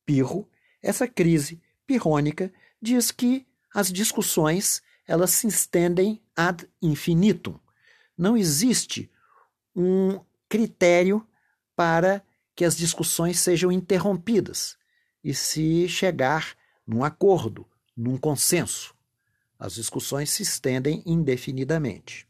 Pirro, 0.06 0.50
essa 0.82 1.08
crise 1.08 1.62
pirrônica 1.86 2.52
diz 2.82 3.12
que 3.12 3.46
as 3.74 3.92
discussões 3.92 4.82
elas 5.08 5.32
se 5.32 5.48
estendem 5.48 6.22
ad 6.36 6.68
infinitum, 6.82 7.60
não 8.18 8.36
existe 8.36 9.10
um 9.76 10.20
critério 10.50 11.26
para 11.76 12.22
que 12.56 12.66
as 12.66 12.76
discussões 12.76 13.40
sejam 13.40 13.72
interrompidas 13.72 14.78
e 15.24 15.34
se 15.34 15.88
chegar 15.88 16.54
num 16.90 17.04
acordo, 17.04 17.68
num 17.96 18.18
consenso. 18.18 18.96
As 19.60 19.76
discussões 19.76 20.32
se 20.32 20.42
estendem 20.42 21.04
indefinidamente. 21.06 22.28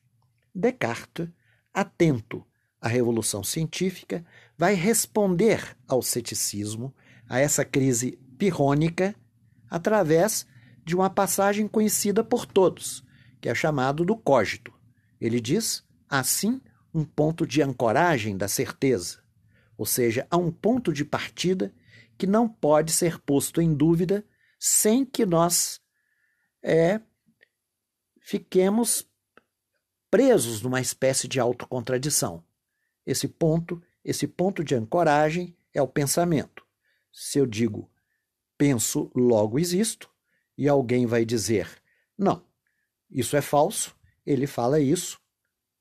Descartes, 0.53 1.29
atento 1.73 2.45
à 2.81 2.89
revolução 2.89 3.41
científica, 3.41 4.25
vai 4.57 4.73
responder 4.73 5.77
ao 5.87 6.01
ceticismo, 6.01 6.93
a 7.29 7.39
essa 7.39 7.63
crise 7.63 8.19
pirrônica, 8.37 9.15
através 9.69 10.45
de 10.83 10.93
uma 10.93 11.09
passagem 11.09 11.65
conhecida 11.65 12.21
por 12.21 12.45
todos, 12.45 13.01
que 13.39 13.47
é 13.47 13.55
chamado 13.55 14.03
do 14.03 14.17
cogito. 14.17 14.73
Ele 15.21 15.39
diz, 15.39 15.85
assim, 16.09 16.59
um 16.93 17.05
ponto 17.05 17.47
de 17.47 17.61
ancoragem 17.61 18.35
da 18.35 18.49
certeza, 18.49 19.19
ou 19.77 19.85
seja, 19.85 20.27
há 20.29 20.35
um 20.35 20.51
ponto 20.51 20.91
de 20.91 21.05
partida 21.05 21.73
que 22.17 22.27
não 22.27 22.49
pode 22.49 22.91
ser 22.91 23.19
posto 23.19 23.61
em 23.61 23.73
dúvida 23.73 24.25
sem 24.59 25.05
que 25.05 25.25
nós 25.25 25.81
é, 26.61 26.99
fiquemos 28.19 29.07
presos 30.11 30.61
numa 30.61 30.81
espécie 30.81 31.27
de 31.27 31.39
autocontradição. 31.39 32.43
Esse 33.05 33.27
ponto, 33.27 33.81
esse 34.03 34.27
ponto 34.27 34.63
de 34.63 34.75
ancoragem 34.75 35.55
é 35.73 35.81
o 35.81 35.87
pensamento. 35.87 36.65
Se 37.11 37.39
eu 37.39 37.45
digo 37.45 37.89
penso, 38.57 39.09
logo 39.15 39.57
existo, 39.57 40.11
e 40.57 40.67
alguém 40.67 41.05
vai 41.05 41.23
dizer 41.23 41.81
não, 42.17 42.45
isso 43.09 43.37
é 43.37 43.41
falso, 43.41 43.95
ele 44.25 44.45
fala 44.45 44.77
isso 44.77 45.17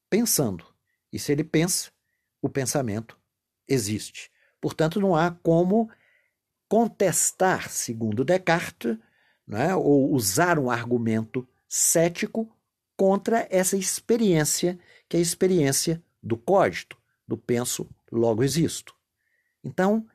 pensando. 0.09 0.65
E 1.13 1.19
se 1.19 1.33
ele 1.33 1.43
pensa, 1.43 1.91
o 2.41 2.49
pensamento 2.49 3.19
existe. 3.67 4.31
Portanto, 4.61 5.01
não 5.01 5.17
há 5.17 5.33
como 5.33 5.91
contestar, 6.69 7.71
segundo 7.71 8.25
Descartes, 8.25 8.97
né, 9.47 9.75
ou 9.75 10.13
usar 10.13 10.59
um 10.59 10.71
argumento 10.71 11.49
cético 11.67 12.55
contra 12.97 13.47
essa 13.51 13.77
experiência, 13.77 14.79
que 15.09 15.17
é 15.17 15.21
a 15.21 15.23
experiência 15.23 16.03
do 16.23 16.37
cógito, 16.37 16.99
do 17.27 17.37
penso, 17.37 17.89
logo 18.11 18.43
existo. 18.43 18.95
Então, 19.65 20.07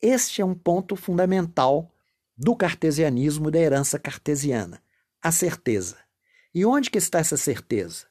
este 0.00 0.42
é 0.42 0.44
um 0.44 0.54
ponto 0.54 0.96
fundamental 0.96 1.94
do 2.36 2.56
cartesianismo 2.56 3.48
e 3.48 3.52
da 3.52 3.58
herança 3.60 3.98
cartesiana, 3.98 4.82
a 5.22 5.30
certeza. 5.30 5.96
E 6.54 6.64
onde 6.64 6.90
que 6.90 6.98
está 6.98 7.18
essa 7.18 7.36
certeza? 7.36 8.06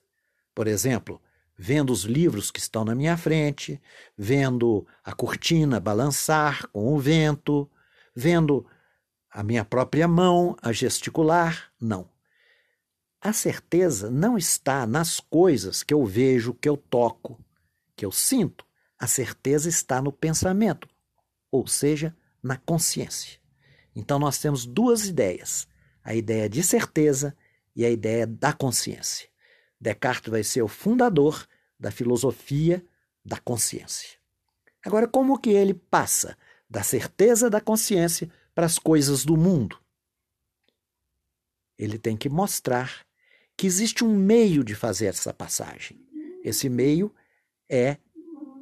Por 0.56 0.67
exemplo, 0.67 1.21
vendo 1.58 1.91
os 1.91 2.04
livros 2.04 2.49
que 2.49 2.60
estão 2.60 2.86
na 2.86 2.95
minha 2.95 3.17
frente, 3.17 3.82
vendo 4.17 4.86
a 5.04 5.13
cortina 5.13 5.80
balançar 5.80 6.67
com 6.69 6.93
o 6.93 6.99
vento, 6.99 7.69
vendo 8.15 8.65
a 9.30 9.43
minha 9.43 9.63
própria 9.63 10.08
mão 10.08 10.56
a 10.62 10.71
gesticular. 10.71 11.71
Não. 11.80 12.10
A 13.21 13.32
certeza 13.32 14.10
não 14.10 14.38
está 14.38 14.86
nas 14.86 15.19
coisas 15.19 15.84
que 15.84 15.93
eu 15.93 16.06
vejo, 16.06 16.54
que 16.54 16.67
eu 16.67 16.76
toco, 16.76 17.39
que 17.95 18.06
eu 18.06 18.12
sinto. 18.12 18.65
A 19.00 19.08
certeza 19.08 19.69
está 19.69 20.02
no 20.02 20.12
pensamento, 20.12 20.88
ou 21.52 21.67
seja, 21.67 22.15
na 22.41 22.58
consciência. 22.58 23.39
Então 23.95 24.19
nós 24.19 24.38
temos 24.38 24.65
duas 24.65 25.08
ideias: 25.08 25.67
a 26.04 26.13
ideia 26.13 26.50
de 26.50 26.63
certeza 26.63 27.36
e 27.76 27.86
a 27.86 27.89
ideia 27.89 28.26
da 28.28 28.54
consciência. 28.54 29.30
Descartes 29.80 30.30
vai 30.30 30.43
ser 30.43 30.62
o 30.62 30.67
fundador 30.67 31.47
da 31.80 31.89
filosofia 31.89 32.86
da 33.24 33.38
consciência. 33.38 34.19
Agora, 34.84 35.08
como 35.08 35.39
que 35.39 35.52
ele 35.52 35.74
passa 35.74 36.38
da 36.72 36.82
certeza 36.82 37.50
da 37.50 37.60
consciência 37.60 38.32
para 38.56 38.66
as 38.66 38.80
coisas 38.80 39.26
do 39.26 39.36
mundo? 39.36 39.78
Ele 41.78 41.98
tem 41.98 42.16
que 42.16 42.30
mostrar 42.30 43.06
que 43.58 43.68
existe 43.68 44.06
um 44.06 44.16
meio 44.16 44.64
de 44.64 44.74
fazer 44.74 45.08
essa 45.08 45.34
passagem. 45.34 46.00
Esse 46.42 46.70
meio 46.70 47.14
é 47.70 47.98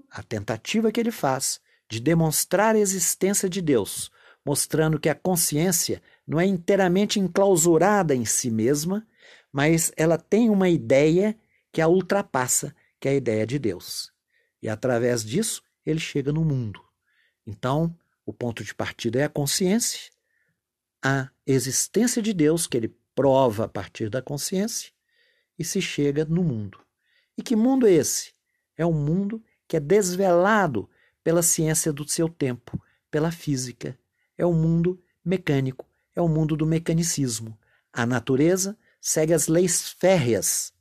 a 0.09 0.23
tentativa 0.23 0.91
que 0.91 0.99
ele 0.99 1.11
faz 1.11 1.61
de 1.87 1.99
demonstrar 1.99 2.73
a 2.73 2.79
existência 2.79 3.47
de 3.47 3.61
Deus, 3.61 4.09
mostrando 4.43 4.99
que 4.99 5.09
a 5.09 5.13
consciência 5.13 6.01
não 6.25 6.39
é 6.39 6.45
inteiramente 6.47 7.19
enclausurada 7.19 8.15
em 8.15 8.25
si 8.25 8.49
mesma, 8.49 9.07
mas 9.51 9.91
ela 9.95 10.17
tem 10.17 10.49
uma 10.49 10.67
ideia 10.67 11.37
que 11.71 11.79
a 11.79 11.87
ultrapassa, 11.87 12.75
que 12.99 13.07
é 13.07 13.11
a 13.11 13.15
ideia 13.15 13.45
de 13.45 13.59
Deus. 13.59 14.11
E 14.63 14.67
através 14.67 15.23
disso, 15.23 15.61
ele 15.85 15.99
chega 15.99 16.33
no 16.33 16.43
mundo. 16.43 16.88
Então, 17.49 17.95
o 18.23 18.31
ponto 18.31 18.63
de 18.63 18.75
partida 18.75 19.19
é 19.19 19.23
a 19.23 19.29
consciência, 19.29 20.11
a 21.03 21.31
existência 21.47 22.21
de 22.21 22.31
Deus, 22.31 22.67
que 22.67 22.77
ele 22.77 22.95
prova 23.15 23.65
a 23.65 23.67
partir 23.67 24.07
da 24.07 24.21
consciência, 24.21 24.91
e 25.57 25.65
se 25.65 25.81
chega 25.81 26.23
no 26.25 26.43
mundo. 26.43 26.79
E 27.35 27.41
que 27.41 27.55
mundo 27.55 27.87
é 27.87 27.91
esse? 27.91 28.33
É 28.77 28.85
um 28.85 28.93
mundo 28.93 29.43
que 29.67 29.75
é 29.75 29.79
desvelado 29.79 30.87
pela 31.23 31.41
ciência 31.41 31.91
do 31.91 32.07
seu 32.07 32.29
tempo, 32.29 32.79
pela 33.09 33.31
física. 33.31 33.97
É 34.37 34.45
o 34.45 34.49
um 34.49 34.53
mundo 34.53 35.01
mecânico, 35.25 35.87
é 36.15 36.21
o 36.21 36.25
um 36.25 36.29
mundo 36.29 36.55
do 36.55 36.67
mecanicismo. 36.67 37.57
A 37.91 38.05
natureza 38.05 38.77
segue 39.01 39.33
as 39.33 39.47
leis 39.47 39.89
férreas 39.89 40.71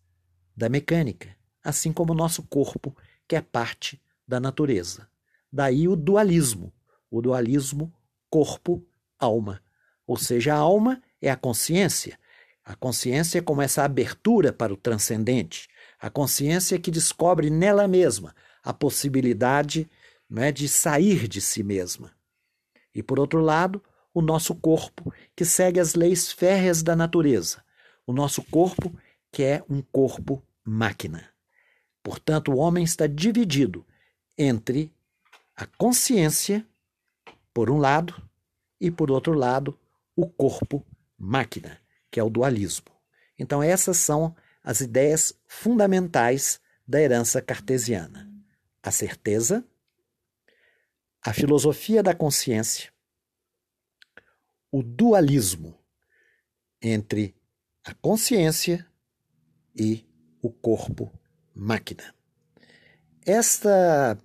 da 0.55 0.69
mecânica, 0.69 1.35
assim 1.65 1.95
como 1.95 2.13
o 2.13 2.17
nosso 2.17 2.43
corpo, 2.43 2.95
que 3.27 3.35
é 3.35 3.41
parte 3.41 4.01
da 4.27 4.39
natureza. 4.39 5.09
Daí 5.53 5.89
o 5.89 5.97
dualismo, 5.97 6.73
o 7.11 7.21
dualismo 7.21 7.93
corpo-alma. 8.31 9.63
Ou 10.07 10.17
seja, 10.17 10.55
a 10.55 10.59
alma 10.59 11.03
é 11.21 11.31
a 11.31 11.37
consciência. 11.37 12.19
A 12.65 12.75
consciência 12.75 13.39
é 13.39 13.43
como 13.43 13.63
essa 13.63 13.83
abertura 13.83 14.53
para 14.53 14.73
o 14.73 14.77
transcendente. 14.77 15.69
A 15.99 16.11
consciência 16.11 16.79
que 16.79 16.91
descobre 16.91 17.51
nela 17.51 17.89
mesma 17.89 18.35
a 18.63 18.73
possibilidade 18.75 19.89
não 20.29 20.43
é, 20.43 20.53
de 20.53 20.69
sair 20.69 21.27
de 21.27 21.41
si 21.41 21.63
mesma. 21.63 22.13
E 22.95 23.03
por 23.03 23.19
outro 23.19 23.41
lado, 23.41 23.83
o 24.13 24.21
nosso 24.21 24.55
corpo, 24.55 25.13
que 25.35 25.45
segue 25.45 25.81
as 25.81 25.95
leis 25.95 26.31
férreas 26.31 26.83
da 26.83 26.95
natureza. 26.95 27.65
O 28.07 28.13
nosso 28.13 28.43
corpo, 28.43 28.95
que 29.33 29.43
é 29.43 29.65
um 29.69 29.81
corpo 29.81 30.43
máquina. 30.65 31.29
Portanto, 32.03 32.53
o 32.53 32.59
homem 32.59 32.85
está 32.85 33.07
dividido 33.07 33.87
entre 34.37 34.93
a 35.59 35.67
consciência, 35.67 36.65
por 37.53 37.69
um 37.69 37.79
lado, 37.79 38.15
e 38.81 38.93
por 38.93 39.11
outro 39.11 39.33
lado, 39.33 39.77
o 40.15 40.25
corpo 40.29 40.87
máquina, 41.19 41.81
que 42.13 42.21
é 42.21 42.23
o 42.23 42.31
dualismo. 42.31 42.87
Então, 43.37 43.61
essas 43.61 43.97
são 43.97 44.37
as 44.63 44.81
ideias 44.81 45.37
fundamentais 45.49 46.61
da 46.87 47.01
herança 47.01 47.43
cartesiana: 47.43 48.33
a 48.81 48.93
certeza, 48.93 49.67
a 51.21 51.33
filosofia 51.33 52.05
da 52.05 52.15
consciência, 52.15 52.93
o 54.71 54.81
dualismo 54.81 55.77
entre 56.81 57.35
a 57.83 57.93
consciência 57.95 58.87
e 59.75 60.07
o 60.41 60.53
corpo 60.53 61.13
máquina. 61.53 62.15
Esta 63.27 64.17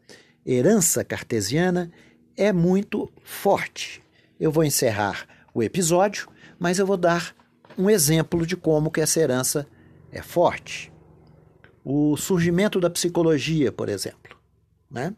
herança 0.45 1.03
cartesiana 1.03 1.91
é 2.35 2.51
muito 2.51 3.11
forte. 3.23 4.03
Eu 4.39 4.51
vou 4.51 4.63
encerrar 4.63 5.27
o 5.53 5.61
episódio, 5.61 6.27
mas 6.59 6.79
eu 6.79 6.85
vou 6.85 6.97
dar 6.97 7.35
um 7.77 7.89
exemplo 7.89 8.45
de 8.45 8.55
como 8.55 8.91
que 8.91 9.01
essa 9.01 9.19
herança 9.19 9.67
é 10.11 10.21
forte. 10.21 10.91
O 11.83 12.15
surgimento 12.17 12.79
da 12.79 12.89
psicologia, 12.89 13.71
por 13.71 13.89
exemplo. 13.89 14.37
Né? 14.89 15.15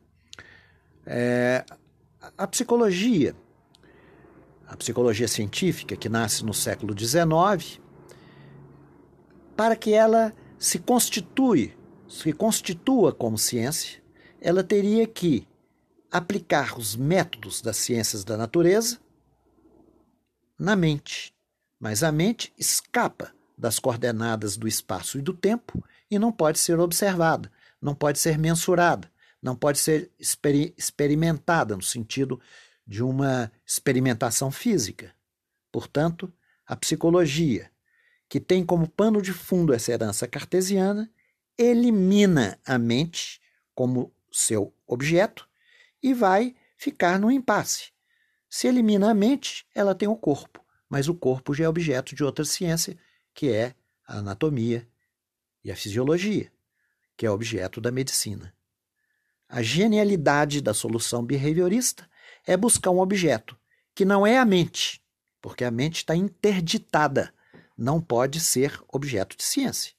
É, 1.06 1.66
a 2.38 2.48
psicologia, 2.48 3.36
a 4.68 4.76
psicologia 4.76 5.28
científica, 5.28 5.96
que 5.96 6.10
nasce 6.10 6.44
no 6.44 6.54
século 6.54 6.98
XIX, 6.98 7.80
para 9.56 9.76
que 9.76 9.94
ela 9.94 10.34
se 10.58 10.80
constitui, 10.80 11.74
se 12.08 12.34
constitua 12.34 13.14
como 13.14 13.38
ciência, 13.38 14.02
ela 14.46 14.64
teria 14.64 15.08
que 15.08 15.48
aplicar 16.12 16.78
os 16.78 16.96
métodos 16.96 17.64
das 17.64 17.78
ciências 17.78 18.24
da 18.24 18.38
natureza 18.38 19.00
na 20.56 20.76
mente. 20.76 21.34
Mas 21.80 22.04
a 22.04 22.12
mente 22.12 22.54
escapa 22.56 23.34
das 23.58 23.80
coordenadas 23.80 24.56
do 24.56 24.68
espaço 24.68 25.18
e 25.18 25.22
do 25.24 25.34
tempo 25.34 25.84
e 26.12 26.20
não 26.20 26.32
pode 26.32 26.60
ser 26.60 26.80
observada, 26.80 27.52
não 27.82 27.96
pode 27.96 28.20
ser 28.20 28.38
mensurada, 28.38 29.12
não 29.42 29.56
pode 29.56 29.80
ser 29.80 30.12
exper 30.20 30.72
experimentada 30.78 31.76
no 31.76 31.82
sentido 31.82 32.40
de 32.86 33.02
uma 33.02 33.52
experimentação 33.66 34.52
física. 34.52 35.12
Portanto, 35.72 36.32
a 36.68 36.76
psicologia, 36.76 37.72
que 38.30 38.40
tem 38.40 38.64
como 38.64 38.88
pano 38.88 39.24
de 39.24 39.34
fundo 39.34 39.74
essa 39.74 39.92
herança 39.92 40.28
cartesiana, 40.28 41.12
elimina 41.58 42.60
a 42.64 42.78
mente 42.78 43.42
como 43.74 44.14
seu 44.36 44.76
objeto 44.86 45.48
e 46.04 46.14
vai 46.14 46.56
ficar 46.78 47.18
no 47.18 47.32
impasse. 47.32 47.92
Se 48.50 48.68
elimina 48.68 49.10
a 49.10 49.14
mente, 49.14 49.66
ela 49.74 49.96
tem 49.96 50.10
o 50.10 50.16
corpo, 50.16 50.64
mas 50.90 51.08
o 51.08 51.16
corpo 51.16 51.54
já 51.54 51.64
é 51.64 51.70
objeto 51.70 52.14
de 52.14 52.24
outra 52.24 52.44
ciência, 52.44 52.98
que 53.34 53.50
é 53.50 53.74
a 54.06 54.18
anatomia 54.18 54.88
e 55.64 55.72
a 55.72 55.76
fisiologia, 55.76 56.52
que 57.16 57.26
é 57.26 57.32
objeto 57.32 57.80
da 57.80 57.92
medicina. 57.92 58.54
A 59.48 59.62
genialidade 59.62 60.60
da 60.60 60.74
solução 60.74 61.24
behaviorista 61.24 62.10
é 62.46 62.58
buscar 62.58 62.92
um 62.92 63.00
objeto 63.00 63.58
que 63.94 64.04
não 64.04 64.28
é 64.28 64.38
a 64.38 64.46
mente, 64.46 65.02
porque 65.42 65.64
a 65.64 65.72
mente 65.72 65.98
está 65.98 66.14
interditada, 66.14 67.34
não 67.78 68.02
pode 68.02 68.42
ser 68.42 68.84
objeto 68.92 69.38
de 69.38 69.44
ciência. 69.44 69.94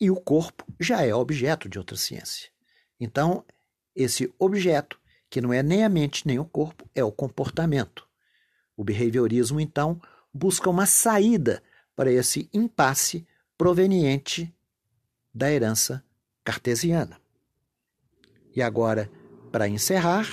E 0.00 0.10
o 0.10 0.16
corpo 0.16 0.64
já 0.80 1.02
é 1.02 1.14
objeto 1.14 1.68
de 1.68 1.78
outra 1.78 1.96
ciência. 1.96 2.50
Então, 3.00 3.44
esse 3.96 4.32
objeto, 4.38 5.00
que 5.30 5.40
não 5.40 5.52
é 5.52 5.62
nem 5.62 5.84
a 5.84 5.88
mente 5.88 6.26
nem 6.26 6.38
o 6.38 6.44
corpo, 6.44 6.88
é 6.94 7.02
o 7.02 7.10
comportamento. 7.10 8.06
O 8.76 8.84
behaviorismo, 8.84 9.58
então, 9.58 10.00
busca 10.32 10.68
uma 10.68 10.86
saída 10.86 11.62
para 11.96 12.12
esse 12.12 12.48
impasse 12.52 13.26
proveniente 13.56 14.54
da 15.34 15.50
herança 15.50 16.04
cartesiana. 16.44 17.20
E 18.54 18.62
agora, 18.62 19.10
para 19.52 19.68
encerrar, 19.68 20.26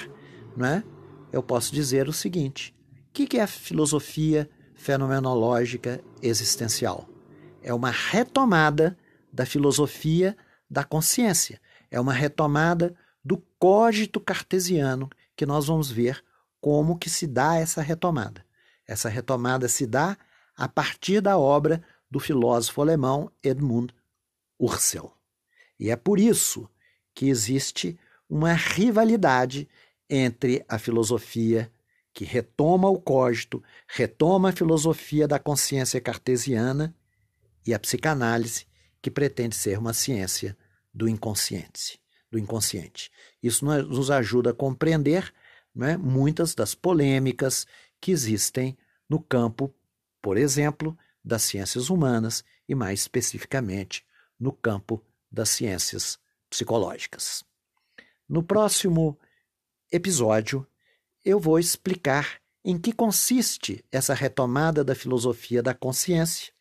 né, 0.56 0.84
eu 1.32 1.44
posso 1.44 1.74
dizer 1.74 2.08
o 2.08 2.14
seguinte: 2.14 2.76
o 3.10 3.12
que 3.12 3.38
é 3.38 3.42
a 3.42 3.48
filosofia 3.48 4.50
fenomenológica 4.76 6.02
existencial? 6.22 7.08
É 7.62 7.74
uma 7.74 7.92
retomada 7.92 8.98
da 9.32 9.46
filosofia 9.46 10.36
da 10.70 10.84
consciência, 10.84 11.60
é 11.90 12.00
uma 12.00 12.14
retomada 12.14 12.96
do 13.24 13.38
cógito 13.60 14.20
cartesiano 14.20 15.10
que 15.36 15.46
nós 15.46 15.68
vamos 15.68 15.92
ver 15.92 16.24
como 16.60 16.98
que 16.98 17.10
se 17.10 17.28
dá 17.28 17.56
essa 17.56 17.82
retomada. 17.82 18.46
Essa 18.86 19.10
retomada 19.10 19.68
se 19.68 19.86
dá 19.86 20.18
a 20.56 20.68
partir 20.68 21.22
da 21.22 21.38
obra 21.38 21.84
do 22.10 22.20
filósofo 22.20 22.82
alemão 22.82 23.32
Edmund 23.44 23.94
Husserl. 24.58 25.12
E 25.80 25.90
é 25.90 25.96
por 25.96 26.20
isso 26.20 26.70
que 27.14 27.28
existe 27.28 28.00
uma 28.30 28.54
rivalidade 28.54 29.68
entre 30.10 30.66
a 30.68 30.80
filosofia 30.80 31.72
que 32.14 32.26
retoma 32.26 32.90
o 32.90 33.00
cógito, 33.00 33.62
retoma 33.88 34.50
a 34.50 34.52
filosofia 34.52 35.28
da 35.28 35.38
consciência 35.38 36.02
cartesiana 36.02 36.96
e 37.66 37.74
a 37.74 37.80
psicanálise 37.80 38.66
que 39.02 39.12
pretende 39.12 39.56
ser 39.56 39.78
uma 39.78 39.94
ciência 39.94 40.58
do 40.98 41.08
inconsciente, 41.08 42.02
do 42.32 42.40
inconsciente. 42.40 43.12
Isso 43.42 43.64
nos 43.64 44.10
ajuda 44.10 44.50
a 44.50 44.54
compreender 44.54 45.32
né, 45.74 45.96
muitas 45.96 46.56
das 46.56 46.74
polêmicas 46.74 47.68
que 48.02 48.12
existem 48.12 48.76
no 49.08 49.22
campo, 49.22 49.72
por 50.20 50.38
exemplo, 50.38 50.98
das 51.24 51.44
ciências 51.44 51.92
humanas 51.92 52.44
e 52.68 52.74
mais 52.74 53.02
especificamente 53.02 54.04
no 54.40 54.52
campo 54.52 55.04
das 55.32 55.50
ciências 55.50 56.18
psicológicas. 56.50 57.44
No 58.28 58.42
próximo 58.42 59.20
episódio, 59.92 60.66
eu 61.24 61.40
vou 61.40 61.60
explicar 61.60 62.42
em 62.66 62.78
que 62.78 62.92
consiste 62.92 63.86
essa 63.92 64.16
retomada 64.16 64.84
da 64.84 64.96
filosofia 64.96 65.62
da 65.62 65.76
consciência, 65.76 66.52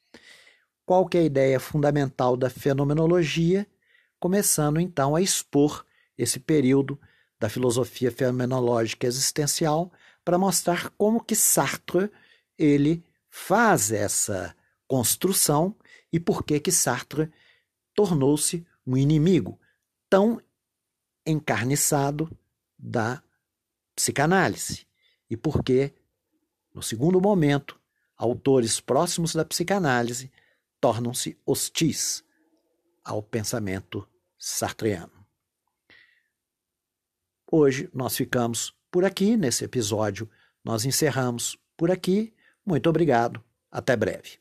qual 0.84 1.06
que 1.06 1.16
é 1.16 1.22
a 1.22 1.24
ideia 1.24 1.58
fundamental 1.58 2.36
da 2.36 2.50
fenomenologia, 2.50 3.66
começando 4.18 4.80
então 4.80 5.14
a 5.14 5.20
expor 5.20 5.84
esse 6.16 6.40
período 6.40 6.98
da 7.38 7.48
filosofia 7.48 8.10
fenomenológica 8.10 9.06
existencial 9.06 9.92
para 10.24 10.38
mostrar 10.38 10.90
como 10.90 11.22
que 11.22 11.36
Sartre 11.36 12.10
ele 12.58 13.04
faz 13.28 13.92
essa 13.92 14.56
construção 14.86 15.74
e 16.12 16.18
por 16.18 16.42
que 16.42 16.58
que 16.58 16.72
Sartre 16.72 17.30
tornou-se 17.94 18.66
um 18.86 18.96
inimigo 18.96 19.60
tão 20.08 20.40
encarniçado 21.26 22.30
da 22.78 23.22
psicanálise 23.94 24.86
e 25.28 25.36
por 25.36 25.62
que, 25.62 25.92
no 26.72 26.82
segundo 26.82 27.20
momento, 27.20 27.78
autores 28.16 28.80
próximos 28.80 29.34
da 29.34 29.44
psicanálise 29.44 30.30
tornam-se 30.80 31.38
hostis 31.44 32.24
ao 33.06 33.22
pensamento 33.22 34.06
sartreano. 34.36 35.24
Hoje 37.50 37.88
nós 37.94 38.16
ficamos 38.16 38.76
por 38.90 39.04
aqui 39.04 39.36
nesse 39.36 39.64
episódio, 39.64 40.28
nós 40.64 40.84
encerramos 40.84 41.56
por 41.76 41.88
aqui. 41.92 42.34
Muito 42.64 42.90
obrigado, 42.90 43.40
até 43.70 43.94
breve. 43.94 44.40